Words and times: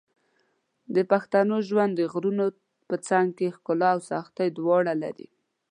د 0.95 0.97
پښتنو 1.11 1.55
ژوند 1.67 1.91
د 1.95 2.01
غرونو 2.11 2.45
په 2.87 2.95
څنګ 3.07 3.27
کې 3.37 3.47
ښکلا 3.55 3.89
او 3.95 4.01
سختۍ 4.11 4.49
دواړه 4.59 4.93
لري. 5.03 5.27